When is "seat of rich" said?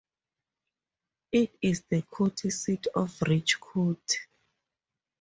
2.49-3.59